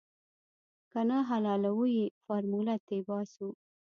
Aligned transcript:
که 0.91 0.99
نه 1.09 1.17
حلالوو 1.29 1.85
يې 1.97 2.05
فارموله 2.25 2.75
تې 2.87 2.97
باسو. 3.07 3.49